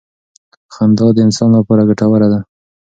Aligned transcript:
خندا 0.73 1.07
د 1.13 1.17
انسان 1.25 1.49
لپاره 1.59 1.87
ګټوره 1.89 2.27
ده. 2.33 2.39